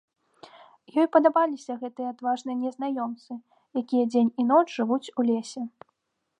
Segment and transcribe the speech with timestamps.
[1.01, 3.31] Ёй падабаліся гэтыя адважныя незнаёмцы,
[3.85, 5.63] якія дзень і ноч жывуць у лесе.